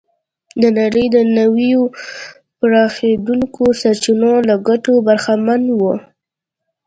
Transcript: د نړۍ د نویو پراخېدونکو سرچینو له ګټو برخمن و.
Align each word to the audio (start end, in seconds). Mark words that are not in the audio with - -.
د 0.61 0.63
نړۍ 0.79 1.05
د 1.15 1.17
نویو 1.37 1.81
پراخېدونکو 2.59 3.63
سرچینو 3.81 4.33
له 4.47 4.55
ګټو 4.67 4.93
برخمن 5.07 5.61
و. 5.79 5.81